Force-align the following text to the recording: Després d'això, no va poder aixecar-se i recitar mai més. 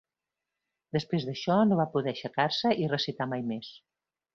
Després 0.97 1.27
d'això, 1.29 1.59
no 1.73 1.79
va 1.83 1.87
poder 1.93 2.13
aixecar-se 2.15 2.77
i 2.87 2.93
recitar 2.97 3.33
mai 3.37 3.49
més. 3.55 3.75